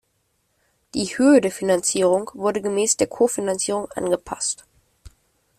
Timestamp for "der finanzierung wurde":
1.41-2.63